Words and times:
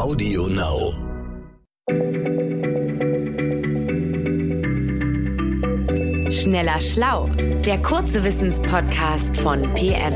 Audio 0.00 0.46
Now. 0.46 0.94
Schneller 6.30 6.80
Schlau, 6.80 7.28
der 7.66 7.82
kurze 7.82 8.24
Wissenspodcast 8.24 9.36
von 9.36 9.62
PM. 9.74 10.14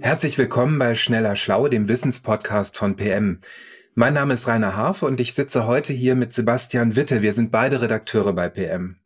Herzlich 0.00 0.36
willkommen 0.36 0.78
bei 0.78 0.94
Schneller 0.94 1.34
Schlau, 1.34 1.68
dem 1.68 1.88
Wissenspodcast 1.88 2.76
von 2.76 2.96
PM. 2.96 3.40
Mein 3.94 4.12
Name 4.12 4.34
ist 4.34 4.46
Rainer 4.46 4.76
Harfe 4.76 5.06
und 5.06 5.20
ich 5.20 5.32
sitze 5.32 5.66
heute 5.66 5.94
hier 5.94 6.16
mit 6.16 6.34
Sebastian 6.34 6.96
Witte. 6.96 7.22
Wir 7.22 7.32
sind 7.32 7.50
beide 7.50 7.80
Redakteure 7.80 8.34
bei 8.34 8.50
PM. 8.50 8.98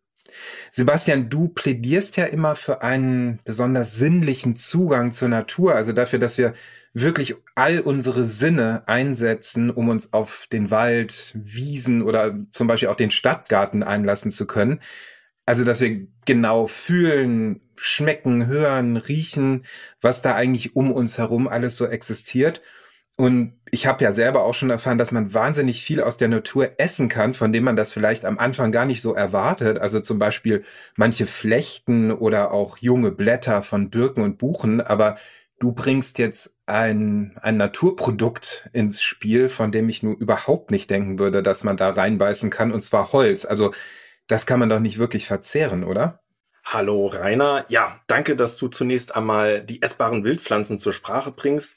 Sebastian, 0.72 1.30
du 1.30 1.48
plädierst 1.48 2.16
ja 2.16 2.24
immer 2.24 2.54
für 2.54 2.82
einen 2.82 3.40
besonders 3.44 3.96
sinnlichen 3.96 4.56
Zugang 4.56 5.12
zur 5.12 5.28
Natur, 5.28 5.74
also 5.74 5.92
dafür, 5.92 6.18
dass 6.18 6.38
wir 6.38 6.54
wirklich 6.92 7.36
all 7.54 7.80
unsere 7.80 8.24
Sinne 8.24 8.82
einsetzen, 8.86 9.70
um 9.70 9.88
uns 9.88 10.12
auf 10.12 10.46
den 10.50 10.70
Wald, 10.70 11.32
Wiesen 11.34 12.02
oder 12.02 12.36
zum 12.52 12.66
Beispiel 12.66 12.88
auch 12.88 12.96
den 12.96 13.10
Stadtgarten 13.10 13.82
einlassen 13.82 14.30
zu 14.30 14.46
können. 14.46 14.80
Also, 15.46 15.64
dass 15.64 15.80
wir 15.80 16.06
genau 16.26 16.66
fühlen, 16.66 17.60
schmecken, 17.76 18.46
hören, 18.46 18.96
riechen, 18.96 19.64
was 20.00 20.22
da 20.22 20.34
eigentlich 20.34 20.76
um 20.76 20.92
uns 20.92 21.18
herum 21.18 21.48
alles 21.48 21.76
so 21.76 21.86
existiert. 21.86 22.60
Und 23.20 23.60
ich 23.70 23.86
habe 23.86 24.02
ja 24.02 24.14
selber 24.14 24.44
auch 24.44 24.54
schon 24.54 24.70
erfahren, 24.70 24.96
dass 24.96 25.12
man 25.12 25.34
wahnsinnig 25.34 25.82
viel 25.82 26.00
aus 26.00 26.16
der 26.16 26.28
Natur 26.28 26.70
essen 26.78 27.10
kann, 27.10 27.34
von 27.34 27.52
dem 27.52 27.64
man 27.64 27.76
das 27.76 27.92
vielleicht 27.92 28.24
am 28.24 28.38
Anfang 28.38 28.72
gar 28.72 28.86
nicht 28.86 29.02
so 29.02 29.12
erwartet. 29.12 29.78
Also 29.78 30.00
zum 30.00 30.18
Beispiel 30.18 30.64
manche 30.96 31.26
Flechten 31.26 32.12
oder 32.12 32.50
auch 32.50 32.78
junge 32.78 33.10
Blätter 33.10 33.62
von 33.62 33.90
Birken 33.90 34.24
und 34.24 34.38
Buchen. 34.38 34.80
Aber 34.80 35.18
du 35.58 35.72
bringst 35.72 36.16
jetzt 36.16 36.56
ein, 36.64 37.36
ein 37.42 37.58
Naturprodukt 37.58 38.70
ins 38.72 39.02
Spiel, 39.02 39.50
von 39.50 39.70
dem 39.70 39.90
ich 39.90 40.02
nur 40.02 40.16
überhaupt 40.16 40.70
nicht 40.70 40.88
denken 40.88 41.18
würde, 41.18 41.42
dass 41.42 41.62
man 41.62 41.76
da 41.76 41.90
reinbeißen 41.90 42.48
kann, 42.48 42.72
und 42.72 42.80
zwar 42.80 43.12
Holz. 43.12 43.44
Also 43.44 43.74
das 44.28 44.46
kann 44.46 44.60
man 44.60 44.70
doch 44.70 44.80
nicht 44.80 44.98
wirklich 44.98 45.26
verzehren, 45.26 45.84
oder? 45.84 46.22
Hallo 46.64 47.08
Rainer. 47.08 47.66
Ja, 47.68 48.00
danke, 48.06 48.34
dass 48.34 48.56
du 48.56 48.68
zunächst 48.68 49.14
einmal 49.14 49.60
die 49.60 49.82
essbaren 49.82 50.24
Wildpflanzen 50.24 50.78
zur 50.78 50.94
Sprache 50.94 51.32
bringst. 51.32 51.76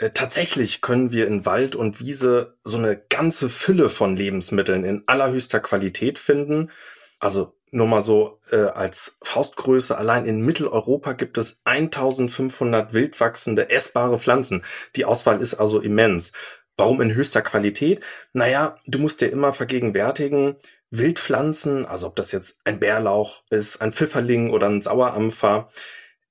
Äh, 0.00 0.10
tatsächlich 0.14 0.80
können 0.80 1.12
wir 1.12 1.26
in 1.26 1.44
Wald 1.44 1.76
und 1.76 2.00
Wiese 2.00 2.56
so 2.64 2.78
eine 2.78 2.96
ganze 2.96 3.50
Fülle 3.50 3.90
von 3.90 4.16
Lebensmitteln 4.16 4.84
in 4.84 5.02
allerhöchster 5.06 5.60
Qualität 5.60 6.18
finden. 6.18 6.70
Also 7.18 7.54
nur 7.70 7.86
mal 7.86 8.00
so 8.00 8.40
äh, 8.50 8.56
als 8.56 9.18
Faustgröße, 9.22 9.96
allein 9.96 10.24
in 10.24 10.40
Mitteleuropa 10.40 11.12
gibt 11.12 11.36
es 11.36 11.60
1500 11.64 12.94
wildwachsende 12.94 13.68
essbare 13.68 14.18
Pflanzen. 14.18 14.64
Die 14.96 15.04
Auswahl 15.04 15.40
ist 15.42 15.54
also 15.54 15.80
immens. 15.80 16.32
Warum 16.78 17.02
in 17.02 17.14
höchster 17.14 17.42
Qualität? 17.42 18.02
Naja, 18.32 18.76
du 18.86 18.98
musst 18.98 19.20
dir 19.20 19.28
immer 19.28 19.52
vergegenwärtigen, 19.52 20.56
Wildpflanzen, 20.90 21.84
also 21.84 22.06
ob 22.06 22.16
das 22.16 22.32
jetzt 22.32 22.58
ein 22.64 22.80
Bärlauch 22.80 23.42
ist, 23.50 23.82
ein 23.82 23.92
Pfifferling 23.92 24.50
oder 24.50 24.68
ein 24.68 24.80
Sauerampfer, 24.80 25.68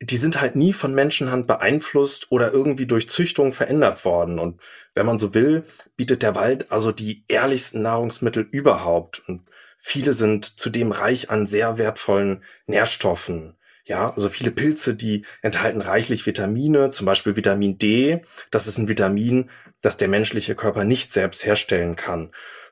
die 0.02 0.18
sind 0.18 0.40
halt 0.40 0.56
nie 0.56 0.72
von 0.72 0.94
Menschenhand 0.94 1.46
beeinflusst 1.46 2.32
oder 2.32 2.54
irgendwie 2.54 2.86
durch 2.86 3.10
Züchtung 3.10 3.52
verändert 3.52 4.06
worden. 4.06 4.40
Und 4.40 4.62
wenn 4.94 5.06
man 5.06 5.20
so 5.20 5.34
will, 5.34 5.64
bietet 5.98 6.24
der 6.24 6.36
Wald 6.36 6.72
also 6.72 6.92
die 6.92 7.24
ehrlichsten 7.28 7.82
Nahrungsmittel 7.82 8.48
überhaupt. 8.50 9.22
Und 9.28 9.42
viele 9.78 10.14
sind 10.14 10.46
zudem 10.46 10.92
reich 10.92 11.30
an 11.30 11.48
sehr 11.48 11.78
wertvollen 11.78 12.44
Nährstoffen. 12.66 13.56
Ja, 13.84 14.14
also 14.14 14.30
viele 14.30 14.52
Pilze, 14.52 14.96
die 14.96 15.26
enthalten 15.42 15.82
reichlich 15.82 16.26
Vitamine, 16.26 16.92
zum 16.92 17.06
Beispiel 17.06 17.36
Vitamin 17.36 17.78
D. 17.78 18.22
Das 18.52 18.68
ist 18.68 18.78
ein 18.78 18.88
Vitamin, 18.88 19.50
das 19.82 19.98
der 19.98 20.08
menschliche 20.08 20.56
Körper 20.56 20.84
nicht 20.84 21.12
selbst 21.12 21.46
herstellen 21.46 21.96
kann 21.96 22.32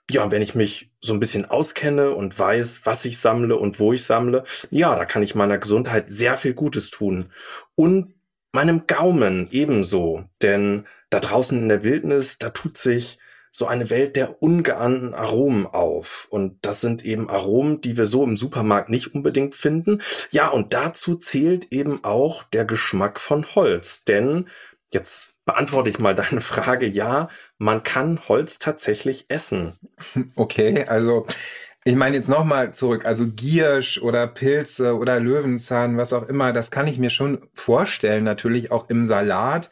ja, 0.10 0.32
wenn 0.32 0.42
ich 0.42 0.56
mich 0.56 0.92
so 1.02 1.14
ein 1.14 1.20
bisschen 1.20 1.46
auskenne 1.46 2.12
und 2.12 2.38
weiß, 2.38 2.82
was 2.86 3.06
ich 3.06 3.20
sammle 3.20 3.58
und 3.58 3.80
wo 3.80 3.94
ich 3.94 4.04
sammle, 4.04 4.44
ja, 4.70 4.96
da 4.96 5.06
kann 5.06 5.24
ich 5.24 5.36
meiner 5.36 5.58
Gesundheit 5.58 6.10
sehr 6.10 6.38
viel 6.38 6.54
Gutes 6.54 6.92
tun. 6.92 7.32
Und 7.76 8.14
meinem 8.52 8.88
Gaumen 8.88 9.50
ebenso. 9.52 10.24
Denn 10.42 10.86
da 11.10 11.20
draußen 11.20 11.58
in 11.58 11.70
der 11.70 11.84
Wildnis, 11.84 12.38
da 12.38 12.50
tut 12.50 12.78
sich 12.78 13.20
so 13.52 13.66
eine 13.66 13.90
Welt 13.90 14.16
der 14.16 14.42
ungeahnten 14.42 15.14
Aromen 15.14 15.66
auf. 15.66 16.28
Und 16.30 16.60
das 16.62 16.80
sind 16.82 17.04
eben 17.04 17.30
Aromen, 17.30 17.82
die 17.82 17.98
wir 17.98 18.06
so 18.06 18.24
im 18.24 18.38
Supermarkt 18.38 18.90
nicht 18.90 19.14
unbedingt 19.14 19.56
finden. 19.56 20.02
Ja, 20.32 20.48
und 20.48 20.74
dazu 20.74 21.16
zählt 21.16 21.72
eben 21.72 22.04
auch 22.04 22.44
der 22.44 22.66
Geschmack 22.66 23.20
von 23.20 23.56
Holz. 23.56 24.04
Denn 24.04 24.48
Jetzt 24.94 25.34
beantworte 25.48 25.90
ich 25.90 25.98
mal 25.98 26.14
deine 26.14 26.42
Frage. 26.42 26.86
Ja, 26.86 27.30
man 27.58 27.82
kann 27.82 28.20
Holz 28.28 28.60
tatsächlich 28.60 29.26
essen. 29.30 29.74
Okay, 30.36 30.86
also 30.86 31.26
ich 31.84 31.96
meine 31.96 32.18
jetzt 32.18 32.30
nochmal 32.30 32.74
zurück. 32.74 33.06
Also 33.06 33.26
Giersch 33.28 34.00
oder 34.02 34.28
Pilze 34.28 34.96
oder 34.98 35.20
Löwenzahn, 35.20 35.98
was 35.98 36.14
auch 36.14 36.28
immer, 36.28 36.54
das 36.54 36.70
kann 36.70 36.88
ich 36.88 37.00
mir 37.00 37.10
schon 37.10 37.48
vorstellen, 37.54 38.24
natürlich 38.26 38.72
auch 38.72 38.90
im 38.90 39.06
Salat. 39.06 39.72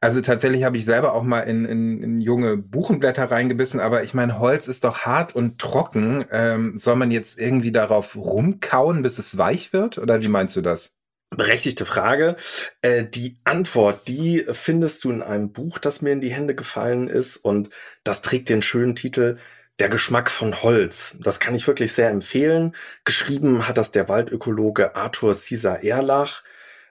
Also 0.00 0.20
tatsächlich 0.20 0.64
habe 0.64 0.76
ich 0.76 0.84
selber 0.84 1.14
auch 1.14 1.24
mal 1.24 1.40
in, 1.40 1.64
in, 1.64 2.02
in 2.02 2.20
junge 2.20 2.56
Buchenblätter 2.56 3.30
reingebissen, 3.30 3.80
aber 3.80 4.04
ich 4.04 4.14
meine, 4.14 4.38
Holz 4.38 4.68
ist 4.68 4.84
doch 4.84 5.00
hart 5.00 5.34
und 5.34 5.58
trocken. 5.58 6.24
Ähm, 6.30 6.76
soll 6.76 6.96
man 6.96 7.10
jetzt 7.10 7.38
irgendwie 7.38 7.72
darauf 7.72 8.14
rumkauen, 8.14 9.02
bis 9.02 9.18
es 9.18 9.38
weich 9.38 9.72
wird? 9.72 9.98
Oder 9.98 10.22
wie 10.22 10.28
meinst 10.28 10.54
du 10.56 10.60
das? 10.60 10.97
Berechtigte 11.30 11.84
Frage. 11.84 12.36
Äh, 12.80 13.04
die 13.04 13.38
Antwort, 13.44 14.08
die 14.08 14.46
findest 14.50 15.04
du 15.04 15.10
in 15.10 15.22
einem 15.22 15.52
Buch, 15.52 15.78
das 15.78 16.00
mir 16.00 16.12
in 16.12 16.22
die 16.22 16.32
Hände 16.32 16.54
gefallen 16.54 17.08
ist 17.08 17.36
und 17.36 17.68
das 18.02 18.22
trägt 18.22 18.48
den 18.48 18.62
schönen 18.62 18.96
Titel 18.96 19.38
Der 19.78 19.90
Geschmack 19.90 20.30
von 20.30 20.62
Holz. 20.62 21.16
Das 21.20 21.38
kann 21.38 21.54
ich 21.54 21.66
wirklich 21.66 21.92
sehr 21.92 22.08
empfehlen. 22.08 22.74
Geschrieben 23.04 23.68
hat 23.68 23.76
das 23.76 23.90
der 23.90 24.08
Waldökologe 24.08 24.96
Arthur 24.96 25.34
Caesar 25.34 25.84
Erlach. 25.84 26.44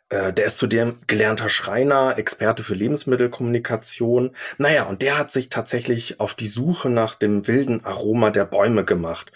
Äh, 0.10 0.32
der 0.34 0.46
ist 0.46 0.58
zudem 0.58 1.00
gelernter 1.08 1.50
Schreiner, 1.50 2.20
Experte 2.20 2.62
für 2.62 2.76
Lebensmittelkommunikation. 2.76 4.36
Naja, 4.60 4.84
und 4.84 5.02
der 5.02 5.18
hat 5.18 5.32
sich 5.32 5.50
tatsächlich 5.50 6.20
auf 6.20 6.36
die 6.36 6.48
Suche 6.48 6.92
nach 6.92 7.16
dem 7.16 7.48
wilden 7.48 7.84
Aroma 7.86 8.30
der 8.30 8.46
Bäume 8.46 8.86
gemacht 8.86 9.32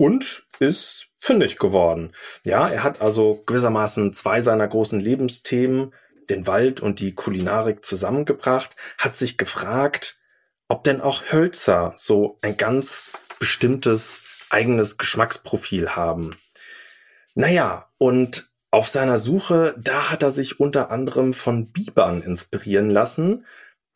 und 0.00 0.46
ist 0.60 1.08
fündig 1.18 1.58
geworden. 1.58 2.14
Ja, 2.46 2.70
er 2.70 2.82
hat 2.82 3.02
also 3.02 3.42
gewissermaßen 3.44 4.14
zwei 4.14 4.40
seiner 4.40 4.66
großen 4.66 4.98
Lebensthemen, 4.98 5.92
den 6.30 6.46
Wald 6.46 6.80
und 6.80 7.00
die 7.00 7.14
Kulinarik 7.14 7.84
zusammengebracht, 7.84 8.70
hat 8.96 9.14
sich 9.14 9.36
gefragt, 9.36 10.18
ob 10.68 10.84
denn 10.84 11.02
auch 11.02 11.30
Hölzer 11.30 11.92
so 11.96 12.38
ein 12.40 12.56
ganz 12.56 13.10
bestimmtes 13.38 14.22
eigenes 14.48 14.96
Geschmacksprofil 14.96 15.90
haben. 15.90 16.34
Naja, 17.34 17.90
und 17.98 18.48
auf 18.70 18.88
seiner 18.88 19.18
Suche, 19.18 19.74
da 19.76 20.10
hat 20.10 20.22
er 20.22 20.30
sich 20.30 20.60
unter 20.60 20.90
anderem 20.90 21.34
von 21.34 21.72
Bibern 21.72 22.22
inspirieren 22.22 22.88
lassen, 22.88 23.44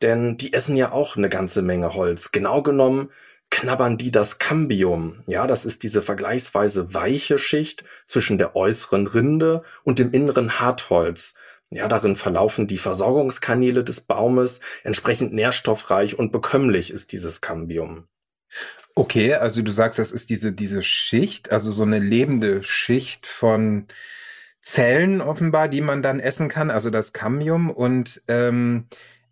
denn 0.03 0.37
die 0.37 0.53
essen 0.53 0.75
ja 0.75 0.91
auch 0.91 1.17
eine 1.17 1.29
ganze 1.29 1.63
Menge 1.63 1.95
Holz. 1.95 2.31
Genau 2.31 2.61
genommen 2.61 3.09
knabbern 3.55 3.97
die 3.97 4.11
das 4.11 4.37
Cambium. 4.37 5.23
Ja, 5.27 5.47
das 5.47 5.63
ist 5.63 5.83
diese 5.83 6.01
vergleichsweise 6.01 6.93
weiche 6.93 7.37
Schicht 7.37 7.85
zwischen 8.05 8.37
der 8.37 8.53
äußeren 8.53 9.07
Rinde 9.07 9.63
und 9.85 9.97
dem 9.97 10.11
inneren 10.11 10.59
Hartholz. 10.59 11.35
Ja, 11.69 11.87
darin 11.87 12.17
verlaufen 12.17 12.67
die 12.67 12.77
Versorgungskanäle 12.77 13.85
des 13.85 14.01
Baumes, 14.01 14.59
entsprechend 14.83 15.33
nährstoffreich 15.33 16.19
und 16.19 16.33
bekömmlich 16.33 16.91
ist 16.91 17.13
dieses 17.13 17.39
Cambium. 17.39 18.09
Okay, 18.93 19.35
also 19.35 19.61
du 19.61 19.71
sagst, 19.71 19.99
das 19.99 20.11
ist 20.11 20.29
diese, 20.29 20.51
diese 20.51 20.83
Schicht, 20.83 21.53
also 21.53 21.71
so 21.71 21.83
eine 21.83 21.99
lebende 21.99 22.61
Schicht 22.61 23.25
von 23.25 23.87
Zellen 24.61 25.21
offenbar, 25.21 25.69
die 25.69 25.81
man 25.81 26.01
dann 26.01 26.19
essen 26.19 26.49
kann, 26.49 26.71
also 26.71 26.89
das 26.89 27.13
Cambium. 27.13 27.69
Und 27.69 28.21
ähm, 28.27 28.87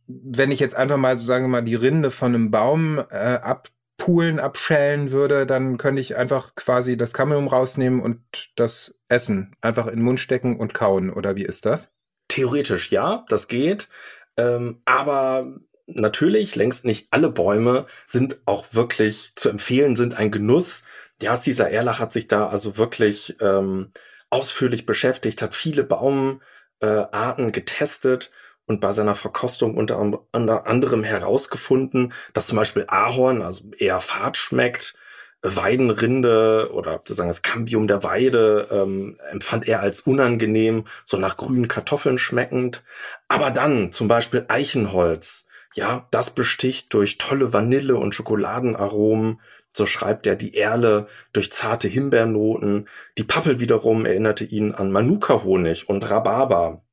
wenn 0.07 0.51
ich 0.51 0.61
jetzt 0.61 0.75
einfach 0.75 0.97
mal, 0.97 1.19
sagen 1.19 1.43
wir 1.43 1.49
mal, 1.49 1.63
die 1.63 1.75
Rinde 1.75 2.09
von 2.09 2.33
einem 2.33 2.51
Baum 2.51 2.99
äh, 2.99 3.15
ab 3.15 3.67
Pulen 4.03 4.37
abschälen 4.37 5.11
würde, 5.11 5.45
dann 5.45 5.77
könnte 5.77 6.01
ich 6.01 6.17
einfach 6.17 6.55
quasi 6.55 6.97
das 6.97 7.13
Cambium 7.13 7.47
rausnehmen 7.47 8.01
und 8.01 8.19
das 8.57 8.99
essen. 9.07 9.55
Einfach 9.61 9.87
in 9.87 9.95
den 9.95 10.03
Mund 10.03 10.19
stecken 10.19 10.59
und 10.59 10.73
kauen. 10.73 11.09
Oder 11.09 11.37
wie 11.37 11.45
ist 11.45 11.65
das? 11.65 11.93
Theoretisch 12.27 12.91
ja, 12.91 13.23
das 13.29 13.47
geht. 13.47 13.87
Ähm, 14.35 14.81
aber 14.83 15.55
natürlich, 15.85 16.57
längst 16.57 16.83
nicht 16.83 17.07
alle 17.11 17.29
Bäume 17.29 17.85
sind 18.05 18.41
auch 18.43 18.65
wirklich 18.73 19.31
zu 19.37 19.47
empfehlen, 19.47 19.95
sind 19.95 20.15
ein 20.15 20.31
Genuss. 20.31 20.83
Ja, 21.21 21.37
Cesar 21.37 21.69
Erlach 21.69 22.01
hat 22.01 22.11
sich 22.11 22.27
da 22.27 22.49
also 22.49 22.75
wirklich 22.75 23.37
ähm, 23.39 23.93
ausführlich 24.29 24.85
beschäftigt, 24.85 25.41
hat 25.41 25.55
viele 25.55 25.85
Baumarten 25.85 27.47
äh, 27.47 27.51
getestet 27.51 28.31
und 28.65 28.81
bei 28.81 28.91
seiner 28.91 29.15
Verkostung 29.15 29.75
unter, 29.75 29.99
unter 29.99 30.67
anderem 30.67 31.03
herausgefunden, 31.03 32.13
dass 32.33 32.47
zum 32.47 32.57
Beispiel 32.57 32.85
Ahorn 32.87 33.41
also 33.41 33.71
eher 33.77 33.99
fad 33.99 34.37
schmeckt, 34.37 34.95
Weidenrinde 35.43 36.69
oder 36.73 36.93
sozusagen 36.93 37.27
das 37.27 37.41
Cambium 37.41 37.87
der 37.87 38.03
Weide 38.03 38.69
ähm, 38.71 39.19
empfand 39.29 39.67
er 39.67 39.81
als 39.81 40.01
unangenehm, 40.01 40.85
so 41.03 41.17
nach 41.17 41.35
grünen 41.35 41.67
Kartoffeln 41.67 42.17
schmeckend. 42.17 42.81
Aber 43.27 43.51
dann 43.51 43.91
zum 43.91 44.07
Beispiel 44.07 44.45
Eichenholz, 44.47 45.45
ja, 45.75 46.07
das 46.11 46.31
besticht 46.31 46.93
durch 46.93 47.17
tolle 47.17 47.51
Vanille- 47.51 47.97
und 47.97 48.15
Schokoladenaromen. 48.15 49.41
So 49.73 49.85
schreibt 49.85 50.27
er 50.27 50.35
die 50.35 50.55
Erle 50.55 51.07
durch 51.33 51.51
zarte 51.51 51.89
Himbeernoten. 51.89 52.87
Die 53.17 53.23
Pappel 53.23 53.59
wiederum 53.59 54.05
erinnerte 54.05 54.45
ihn 54.45 54.71
an 54.71 54.91
Manuka-Honig 54.91 55.89
und 55.89 56.09
Rhabarber. 56.09 56.83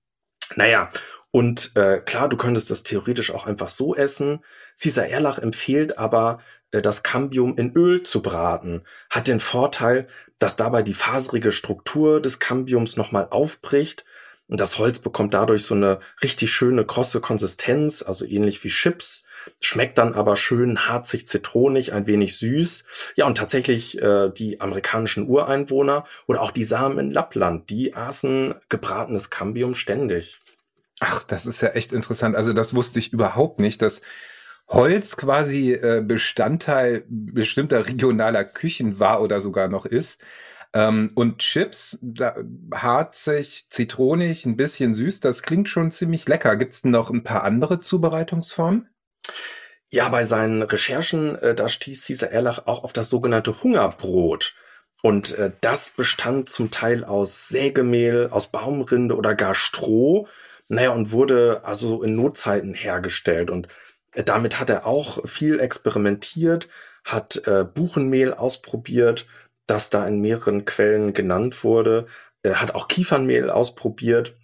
Naja, 0.56 0.90
und 1.32 1.76
äh, 1.76 1.98
klar, 2.00 2.28
du 2.28 2.36
könntest 2.36 2.70
das 2.70 2.82
theoretisch 2.82 3.32
auch 3.32 3.46
einfach 3.46 3.68
so 3.68 3.94
essen. 3.94 4.44
Caesar 4.80 5.06
Erlach 5.06 5.38
empfiehlt 5.38 5.98
aber, 5.98 6.40
äh, 6.72 6.82
das 6.82 7.02
Cambium 7.02 7.56
in 7.56 7.72
Öl 7.74 8.02
zu 8.02 8.22
braten. 8.22 8.82
Hat 9.10 9.28
den 9.28 9.40
Vorteil, 9.40 10.08
dass 10.38 10.56
dabei 10.56 10.82
die 10.82 10.94
faserige 10.94 11.52
Struktur 11.52 12.20
des 12.20 12.40
Cambiums 12.40 12.96
nochmal 12.96 13.28
aufbricht. 13.30 14.04
Und 14.48 14.58
das 14.58 14.78
Holz 14.78 14.98
bekommt 14.98 15.32
dadurch 15.32 15.62
so 15.62 15.74
eine 15.76 16.00
richtig 16.24 16.52
schöne 16.52 16.84
krosse 16.84 17.20
Konsistenz, 17.20 18.02
also 18.02 18.24
ähnlich 18.24 18.64
wie 18.64 18.68
Chips. 18.68 19.22
Schmeckt 19.60 19.96
dann 19.96 20.14
aber 20.14 20.34
schön 20.34 20.88
harzig 20.88 21.28
zitronig, 21.28 21.92
ein 21.92 22.08
wenig 22.08 22.36
süß. 22.36 22.84
Ja, 23.14 23.26
und 23.26 23.38
tatsächlich 23.38 24.02
äh, 24.02 24.30
die 24.30 24.60
amerikanischen 24.60 25.28
Ureinwohner 25.28 26.04
oder 26.26 26.42
auch 26.42 26.50
die 26.50 26.64
Samen 26.64 26.98
in 26.98 27.12
Lappland, 27.12 27.70
die 27.70 27.94
aßen 27.94 28.56
gebratenes 28.68 29.30
Cambium 29.30 29.74
ständig. 29.74 30.40
Ach, 31.00 31.22
das 31.24 31.46
ist 31.46 31.62
ja 31.62 31.70
echt 31.70 31.92
interessant. 31.92 32.36
Also 32.36 32.52
das 32.52 32.74
wusste 32.74 32.98
ich 32.98 33.12
überhaupt 33.12 33.58
nicht, 33.58 33.82
dass 33.82 34.02
Holz 34.68 35.16
quasi 35.16 35.72
äh, 35.72 36.02
Bestandteil 36.06 37.04
bestimmter 37.08 37.86
regionaler 37.88 38.44
Küchen 38.44 39.00
war 39.00 39.22
oder 39.22 39.40
sogar 39.40 39.68
noch 39.68 39.86
ist. 39.86 40.20
Ähm, 40.72 41.10
und 41.14 41.38
Chips, 41.38 41.98
da, 42.00 42.36
harzig, 42.72 43.66
zitronig, 43.70 44.46
ein 44.46 44.56
bisschen 44.56 44.94
süß, 44.94 45.20
das 45.20 45.42
klingt 45.42 45.68
schon 45.68 45.90
ziemlich 45.90 46.28
lecker. 46.28 46.54
Gibt's 46.56 46.82
denn 46.82 46.92
noch 46.92 47.10
ein 47.10 47.24
paar 47.24 47.42
andere 47.42 47.80
Zubereitungsformen? 47.80 48.88
Ja, 49.90 50.08
bei 50.08 50.24
seinen 50.24 50.62
Recherchen, 50.62 51.34
äh, 51.36 51.54
da 51.54 51.68
stieß 51.68 52.06
Caesar 52.06 52.30
Erlach 52.30 52.66
auch 52.66 52.84
auf 52.84 52.92
das 52.92 53.10
sogenannte 53.10 53.62
Hungerbrot. 53.62 54.54
Und 55.02 55.36
äh, 55.36 55.50
das 55.60 55.90
bestand 55.90 56.48
zum 56.48 56.70
Teil 56.70 57.04
aus 57.04 57.48
Sägemehl, 57.48 58.28
aus 58.30 58.48
Baumrinde 58.48 59.16
oder 59.16 59.34
gar 59.34 59.54
Stroh. 59.54 60.28
Naja, 60.70 60.92
und 60.92 61.10
wurde 61.10 61.62
also 61.64 62.00
in 62.04 62.14
Notzeiten 62.14 62.74
hergestellt. 62.74 63.50
Und 63.50 63.66
äh, 64.12 64.22
damit 64.22 64.60
hat 64.60 64.70
er 64.70 64.86
auch 64.86 65.26
viel 65.28 65.58
experimentiert, 65.58 66.68
hat 67.04 67.42
äh, 67.48 67.64
Buchenmehl 67.64 68.32
ausprobiert, 68.32 69.26
das 69.66 69.90
da 69.90 70.06
in 70.06 70.20
mehreren 70.20 70.64
Quellen 70.64 71.12
genannt 71.12 71.64
wurde. 71.64 72.06
Er 72.44 72.60
hat 72.62 72.76
auch 72.76 72.86
Kiefernmehl 72.86 73.50
ausprobiert. 73.50 74.36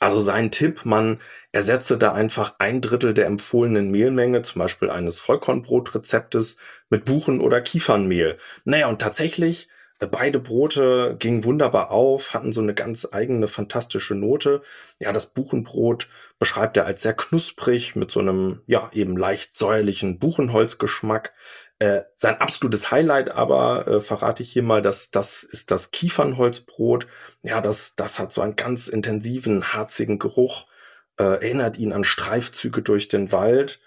Also 0.00 0.18
sein 0.18 0.50
Tipp, 0.50 0.84
man 0.84 1.20
ersetze 1.52 1.96
da 1.96 2.12
einfach 2.12 2.56
ein 2.58 2.80
Drittel 2.80 3.14
der 3.14 3.26
empfohlenen 3.26 3.92
Mehlmenge, 3.92 4.42
zum 4.42 4.58
Beispiel 4.58 4.90
eines 4.90 5.20
Vollkornbrotrezeptes, 5.20 6.56
mit 6.90 7.04
Buchen- 7.04 7.40
oder 7.40 7.60
Kiefernmehl. 7.60 8.36
Naja, 8.64 8.88
und 8.88 9.00
tatsächlich 9.00 9.68
Beide 9.98 10.40
Brote 10.40 11.16
gingen 11.18 11.44
wunderbar 11.44 11.90
auf, 11.90 12.34
hatten 12.34 12.52
so 12.52 12.60
eine 12.60 12.74
ganz 12.74 13.08
eigene 13.10 13.48
fantastische 13.48 14.14
Note. 14.14 14.62
Ja, 14.98 15.12
das 15.12 15.32
Buchenbrot 15.32 16.08
beschreibt 16.38 16.76
er 16.76 16.84
als 16.84 17.02
sehr 17.02 17.14
knusprig 17.14 17.96
mit 17.96 18.10
so 18.10 18.20
einem, 18.20 18.60
ja, 18.66 18.90
eben 18.92 19.16
leicht 19.16 19.56
säuerlichen 19.56 20.18
Buchenholzgeschmack. 20.18 21.32
Äh, 21.78 22.02
sein 22.14 22.40
absolutes 22.40 22.90
Highlight 22.90 23.30
aber, 23.30 23.86
äh, 23.86 24.00
verrate 24.00 24.42
ich 24.42 24.52
hier 24.52 24.62
mal, 24.62 24.82
dass 24.82 25.10
das 25.10 25.42
ist 25.42 25.70
das 25.70 25.90
Kiefernholzbrot. 25.90 27.06
Ja, 27.42 27.62
das, 27.62 27.96
das 27.96 28.18
hat 28.18 28.34
so 28.34 28.42
einen 28.42 28.56
ganz 28.56 28.88
intensiven, 28.88 29.72
harzigen 29.72 30.18
Geruch, 30.18 30.66
äh, 31.18 31.24
erinnert 31.24 31.78
ihn 31.78 31.92
an 31.92 32.04
Streifzüge 32.04 32.82
durch 32.82 33.08
den 33.08 33.32
Wald, 33.32 33.80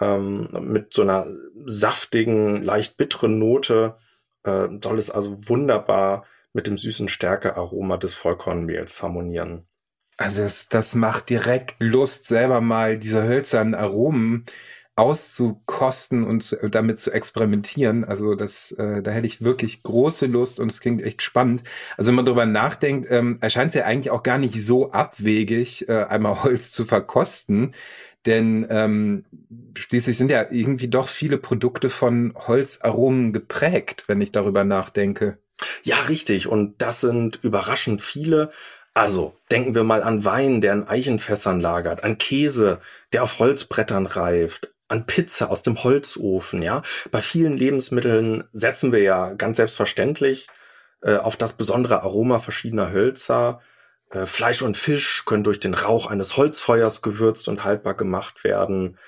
ähm, 0.00 0.48
mit 0.60 0.94
so 0.94 1.02
einer 1.02 1.26
saftigen, 1.66 2.62
leicht 2.62 2.96
bitteren 2.96 3.38
Note 3.38 3.96
äh, 4.46 4.68
soll 4.82 4.98
es 4.98 5.10
also 5.10 5.48
wunderbar 5.48 6.24
mit 6.52 6.66
dem 6.66 6.78
süßen 6.78 7.08
Stärkearoma 7.08 7.98
des 7.98 8.14
Vollkornmehls 8.14 9.02
harmonieren. 9.02 9.66
Also 10.16 10.42
das, 10.42 10.68
das 10.68 10.94
macht 10.94 11.28
direkt 11.28 11.76
Lust, 11.78 12.26
selber 12.26 12.62
mal 12.62 12.98
diese 12.98 13.22
hölzernen 13.22 13.74
Aromen 13.74 14.46
auszukosten 14.96 16.24
und 16.24 16.58
damit 16.70 16.98
zu 16.98 17.12
experimentieren. 17.12 18.02
Also 18.04 18.34
das, 18.34 18.72
äh, 18.72 19.02
da 19.02 19.10
hätte 19.10 19.26
ich 19.26 19.44
wirklich 19.44 19.82
große 19.82 20.24
Lust 20.24 20.58
und 20.58 20.72
es 20.72 20.80
klingt 20.80 21.02
echt 21.02 21.20
spannend. 21.20 21.64
Also 21.98 22.08
wenn 22.08 22.14
man 22.14 22.24
darüber 22.24 22.46
nachdenkt, 22.46 23.10
ähm, 23.10 23.36
erscheint 23.42 23.68
es 23.68 23.74
ja 23.74 23.84
eigentlich 23.84 24.10
auch 24.10 24.22
gar 24.22 24.38
nicht 24.38 24.64
so 24.64 24.92
abwegig, 24.92 25.86
äh, 25.90 26.04
einmal 26.04 26.42
Holz 26.44 26.72
zu 26.72 26.86
verkosten. 26.86 27.74
Denn 28.26 28.66
ähm, 28.68 29.24
schließlich 29.76 30.18
sind 30.18 30.30
ja 30.30 30.46
irgendwie 30.50 30.88
doch 30.88 31.08
viele 31.08 31.38
Produkte 31.38 31.90
von 31.90 32.34
Holzaromen 32.34 33.32
geprägt, 33.32 34.04
wenn 34.08 34.20
ich 34.20 34.32
darüber 34.32 34.64
nachdenke. 34.64 35.38
Ja, 35.84 35.96
richtig. 36.08 36.48
Und 36.48 36.82
das 36.82 37.00
sind 37.00 37.38
überraschend 37.42 38.02
viele. 38.02 38.50
Also 38.94 39.34
denken 39.50 39.74
wir 39.74 39.84
mal 39.84 40.02
an 40.02 40.24
Wein, 40.24 40.60
der 40.60 40.72
in 40.72 40.88
Eichenfässern 40.88 41.60
lagert, 41.60 42.02
an 42.02 42.18
Käse, 42.18 42.80
der 43.12 43.22
auf 43.22 43.38
Holzbrettern 43.38 44.06
reift, 44.06 44.72
an 44.88 45.06
Pizza 45.06 45.50
aus 45.50 45.62
dem 45.62 45.84
Holzofen, 45.84 46.62
ja. 46.62 46.82
Bei 47.10 47.20
vielen 47.20 47.56
Lebensmitteln 47.56 48.44
setzen 48.52 48.92
wir 48.92 49.00
ja 49.02 49.34
ganz 49.34 49.58
selbstverständlich 49.58 50.48
äh, 51.02 51.16
auf 51.16 51.36
das 51.36 51.54
besondere 51.54 52.02
Aroma 52.02 52.38
verschiedener 52.38 52.90
Hölzer. 52.92 53.60
Äh, 54.10 54.26
Fleisch 54.26 54.62
und 54.62 54.76
Fisch 54.76 55.24
können 55.24 55.44
durch 55.44 55.60
den 55.60 55.74
Rauch 55.74 56.06
eines 56.06 56.36
Holzfeuers 56.36 57.02
gewürzt 57.02 57.48
und 57.48 57.64
haltbar 57.64 57.94
gemacht 57.94 58.44
werden. 58.44 58.98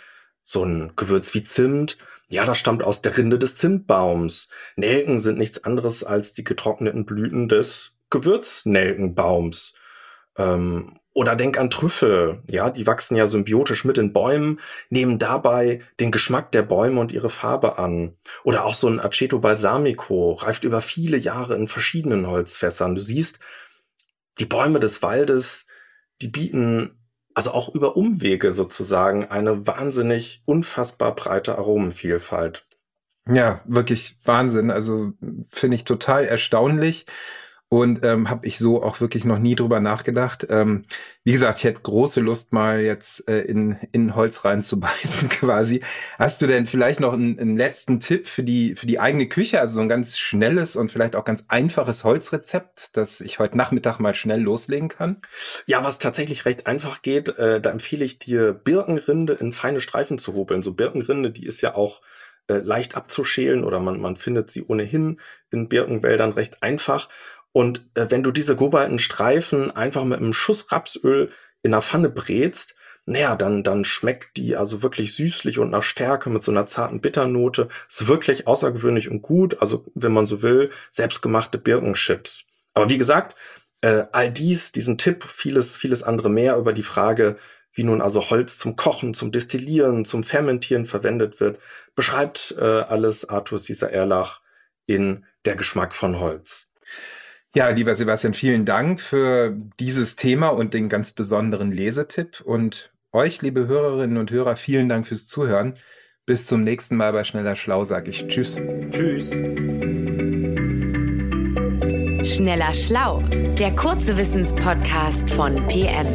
So 0.42 0.64
ein 0.64 0.92
Gewürz 0.96 1.34
wie 1.34 1.44
Zimt, 1.44 1.98
ja, 2.28 2.44
das 2.44 2.58
stammt 2.58 2.82
aus 2.82 3.00
der 3.00 3.16
Rinde 3.16 3.38
des 3.38 3.56
Zimtbaums. 3.56 4.48
Nelken 4.76 5.18
sind 5.18 5.38
nichts 5.38 5.64
anderes 5.64 6.04
als 6.04 6.34
die 6.34 6.44
getrockneten 6.44 7.06
Blüten 7.06 7.48
des 7.48 7.92
Gewürznelkenbaums. 8.10 9.74
Ähm, 10.36 10.98
oder 11.14 11.34
denk 11.36 11.58
an 11.58 11.70
Trüffel, 11.70 12.42
ja, 12.48 12.70
die 12.70 12.86
wachsen 12.86 13.16
ja 13.16 13.26
symbiotisch 13.26 13.84
mit 13.84 13.96
den 13.96 14.12
Bäumen, 14.12 14.60
nehmen 14.90 15.18
dabei 15.18 15.80
den 15.98 16.12
Geschmack 16.12 16.52
der 16.52 16.62
Bäume 16.62 17.00
und 17.00 17.12
ihre 17.12 17.30
Farbe 17.30 17.78
an. 17.78 18.14
Oder 18.44 18.64
auch 18.66 18.74
so 18.74 18.88
ein 18.88 19.00
Aceto 19.00 19.40
balsamico 19.40 20.34
reift 20.34 20.64
über 20.64 20.80
viele 20.80 21.16
Jahre 21.16 21.56
in 21.56 21.66
verschiedenen 21.66 22.26
Holzfässern. 22.26 22.94
Du 22.94 23.00
siehst, 23.00 23.40
die 24.38 24.46
Bäume 24.46 24.80
des 24.80 25.02
Waldes, 25.02 25.66
die 26.20 26.28
bieten 26.28 26.98
also 27.34 27.52
auch 27.52 27.72
über 27.72 27.96
Umwege 27.96 28.52
sozusagen 28.52 29.24
eine 29.26 29.66
wahnsinnig 29.66 30.42
unfassbar 30.44 31.14
breite 31.14 31.56
Aromenvielfalt. 31.56 32.66
Ja, 33.32 33.60
wirklich 33.66 34.16
Wahnsinn. 34.24 34.70
Also 34.70 35.12
finde 35.48 35.76
ich 35.76 35.84
total 35.84 36.24
erstaunlich 36.24 37.06
und 37.70 38.02
ähm, 38.02 38.30
habe 38.30 38.46
ich 38.46 38.58
so 38.58 38.82
auch 38.82 39.00
wirklich 39.00 39.26
noch 39.26 39.38
nie 39.38 39.54
drüber 39.54 39.78
nachgedacht. 39.78 40.46
Ähm, 40.48 40.86
wie 41.22 41.32
gesagt, 41.32 41.58
ich 41.58 41.64
hätte 41.64 41.80
große 41.80 42.20
Lust 42.22 42.52
mal 42.52 42.80
jetzt 42.80 43.28
äh, 43.28 43.40
in, 43.40 43.76
in 43.92 44.14
Holz 44.14 44.44
reinzubeißen 44.44 45.28
quasi. 45.28 45.82
Hast 46.18 46.40
du 46.40 46.46
denn 46.46 46.66
vielleicht 46.66 47.00
noch 47.00 47.12
einen, 47.12 47.38
einen 47.38 47.58
letzten 47.58 48.00
Tipp 48.00 48.26
für 48.26 48.42
die 48.42 48.74
für 48.74 48.86
die 48.86 49.00
eigene 49.00 49.28
Küche, 49.28 49.60
also 49.60 49.76
so 49.76 49.80
ein 49.82 49.88
ganz 49.88 50.16
schnelles 50.16 50.76
und 50.76 50.90
vielleicht 50.90 51.14
auch 51.14 51.24
ganz 51.24 51.44
einfaches 51.48 52.04
Holzrezept, 52.04 52.96
das 52.96 53.20
ich 53.20 53.38
heute 53.38 53.58
Nachmittag 53.58 53.98
mal 53.98 54.14
schnell 54.14 54.40
loslegen 54.40 54.88
kann? 54.88 55.20
Ja, 55.66 55.84
was 55.84 55.98
tatsächlich 55.98 56.46
recht 56.46 56.66
einfach 56.66 57.02
geht, 57.02 57.28
äh, 57.36 57.60
da 57.60 57.70
empfehle 57.70 58.04
ich 58.04 58.18
dir 58.18 58.54
Birkenrinde 58.54 59.34
in 59.34 59.52
feine 59.52 59.82
Streifen 59.82 60.18
zu 60.18 60.32
hobeln. 60.32 60.62
So 60.62 60.72
Birkenrinde, 60.72 61.30
die 61.30 61.44
ist 61.44 61.60
ja 61.60 61.74
auch 61.74 62.00
äh, 62.48 62.58
leicht 62.58 62.96
abzuschälen 62.96 63.62
oder 63.62 63.78
man, 63.78 64.00
man 64.00 64.16
findet 64.16 64.50
sie 64.50 64.64
ohnehin 64.64 65.20
in 65.50 65.68
Birkenwäldern 65.68 66.32
recht 66.32 66.62
einfach. 66.62 67.10
Und 67.52 67.86
äh, 67.94 68.06
wenn 68.10 68.22
du 68.22 68.30
diese 68.30 68.56
gebalten 68.56 68.98
Streifen 68.98 69.70
einfach 69.70 70.04
mit 70.04 70.18
einem 70.18 70.32
Schuss 70.32 70.70
Rapsöl 70.70 71.30
in 71.62 71.72
der 71.72 71.82
Pfanne 71.82 72.08
brätst, 72.08 72.76
naja, 73.08 73.36
dann, 73.36 73.62
dann 73.62 73.84
schmeckt 73.84 74.36
die 74.36 74.54
also 74.54 74.82
wirklich 74.82 75.14
süßlich 75.14 75.58
und 75.58 75.70
nach 75.70 75.82
Stärke 75.82 76.28
mit 76.28 76.42
so 76.42 76.50
einer 76.50 76.66
zarten 76.66 77.00
Bitternote. 77.00 77.68
Ist 77.88 78.06
wirklich 78.06 78.46
außergewöhnlich 78.46 79.10
und 79.10 79.22
gut. 79.22 79.62
Also, 79.62 79.86
wenn 79.94 80.12
man 80.12 80.26
so 80.26 80.42
will, 80.42 80.70
selbstgemachte 80.92 81.56
Birkenchips. 81.56 82.44
Aber 82.74 82.90
wie 82.90 82.98
gesagt, 82.98 83.34
äh, 83.80 84.04
all 84.12 84.30
dies, 84.30 84.72
diesen 84.72 84.98
Tipp, 84.98 85.24
vieles, 85.24 85.76
vieles 85.76 86.02
andere 86.02 86.28
mehr 86.28 86.58
über 86.58 86.74
die 86.74 86.82
Frage, 86.82 87.38
wie 87.72 87.84
nun 87.84 88.02
also 88.02 88.28
Holz 88.28 88.58
zum 88.58 88.76
Kochen, 88.76 89.14
zum 89.14 89.32
Destillieren, 89.32 90.04
zum 90.04 90.22
Fermentieren 90.22 90.84
verwendet 90.84 91.40
wird, 91.40 91.58
beschreibt 91.94 92.56
äh, 92.58 92.62
alles 92.62 93.28
Arthur 93.28 93.58
Caesar 93.58 93.90
Erlach 93.90 94.42
in 94.86 95.24
Der 95.44 95.56
Geschmack 95.56 95.94
von 95.94 96.18
Holz. 96.20 96.70
Ja, 97.54 97.68
lieber 97.68 97.94
Sebastian, 97.94 98.34
vielen 98.34 98.64
Dank 98.64 99.00
für 99.00 99.56
dieses 99.80 100.16
Thema 100.16 100.48
und 100.48 100.74
den 100.74 100.88
ganz 100.88 101.12
besonderen 101.12 101.72
Lesetipp. 101.72 102.40
Und 102.42 102.92
euch, 103.12 103.40
liebe 103.40 103.66
Hörerinnen 103.66 104.18
und 104.18 104.30
Hörer, 104.30 104.56
vielen 104.56 104.88
Dank 104.88 105.06
fürs 105.06 105.26
Zuhören. 105.26 105.74
Bis 106.26 106.44
zum 106.44 106.62
nächsten 106.62 106.96
Mal 106.96 107.12
bei 107.12 107.24
Schneller 107.24 107.56
Schlau 107.56 107.86
sage 107.86 108.10
ich 108.10 108.28
Tschüss. 108.28 108.60
Tschüss. 108.90 109.30
Schneller 112.28 112.74
Schlau, 112.74 113.22
der 113.58 113.74
kurze 113.74 114.18
Wissenspodcast 114.18 115.30
von 115.30 115.56
PM. 115.68 116.06